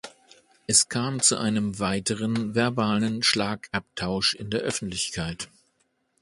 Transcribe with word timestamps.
Es 0.65 0.89
kam 0.89 1.19
zu 1.19 1.37
einem 1.37 1.77
weiteren 1.77 2.55
verbalen 2.55 3.21
Schlagabtausch 3.21 4.33
in 4.33 4.49
der 4.49 4.61
Öffentlichkeit. 4.61 5.47